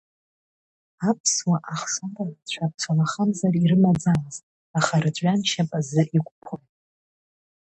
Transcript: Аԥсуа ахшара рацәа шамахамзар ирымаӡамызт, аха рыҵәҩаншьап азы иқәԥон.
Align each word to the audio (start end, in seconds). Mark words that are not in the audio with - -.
Аԥсуа 1.09 1.57
ахшара 1.73 2.23
рацәа 2.27 2.65
шамахамзар 2.81 3.53
ирымаӡамызт, 3.57 4.43
аха 4.77 5.01
рыҵәҩаншьап 5.03 5.69
азы 5.79 6.03
иқәԥон. 6.17 6.61